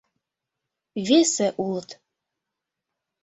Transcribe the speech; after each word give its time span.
Весе 1.07 1.47
улыт. 1.63 1.89